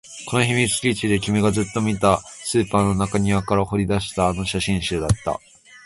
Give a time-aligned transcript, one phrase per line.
[0.27, 5.39] この秘密基地で君がずっと見ていた、スーパーの中庭から掘り出したあの写真集だった